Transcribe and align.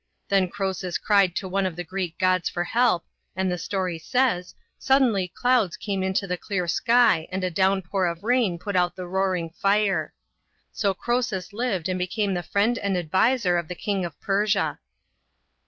Then 0.29 0.47
Croesus 0.49 0.97
cried 0.97 1.35
to 1.35 1.47
one 1.47 1.67
of 1.67 1.75
the 1.75 1.83
Greek 1.83 2.17
gods 2.17 2.49
for 2.49 2.63
help, 2.63 3.05
ard 3.37 3.51
the 3.51 3.57
story 3.59 3.99
says, 3.99 4.55
suddenly 4.79 5.27
clouds 5.27 5.77
came 5.77 6.01
into 6.01 6.25
the 6.25 6.37
clear 6.37 6.67
sky 6.67 7.27
and 7.31 7.43
a 7.43 7.51
downpour 7.51 8.07
of 8.07 8.23
rain 8.23 8.57
put 8.57 8.75
out 8.75 8.95
the 8.95 9.05
roaring 9.05 9.51
fire. 9.51 10.11
So 10.71 10.95
Croesus 10.95 11.53
lived 11.53 11.87
and 11.87 11.99
became 11.99 12.33
the 12.33 12.39
o 12.39 12.43
friend 12.51 12.79
and 12.79 12.97
adviser 12.97 13.59
of 13.59 13.67
the 13.67 13.75
King 13.75 14.03
of 14.03 14.19
Persia. 14.19 14.79